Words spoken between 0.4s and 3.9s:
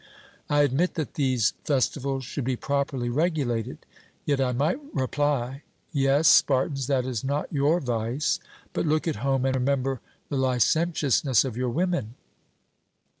I admit that these festivals should be properly regulated.